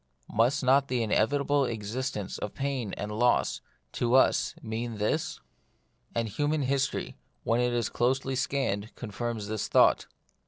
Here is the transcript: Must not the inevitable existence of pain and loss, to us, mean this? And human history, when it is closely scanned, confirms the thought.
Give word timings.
Must 0.33 0.63
not 0.63 0.87
the 0.87 1.03
inevitable 1.03 1.65
existence 1.65 2.39
of 2.39 2.55
pain 2.55 2.91
and 2.93 3.11
loss, 3.11 3.61
to 3.91 4.15
us, 4.15 4.55
mean 4.63 4.97
this? 4.97 5.39
And 6.15 6.27
human 6.27 6.63
history, 6.63 7.17
when 7.43 7.61
it 7.61 7.71
is 7.71 7.87
closely 7.87 8.35
scanned, 8.35 8.95
confirms 8.95 9.45
the 9.45 9.59
thought. 9.59 10.07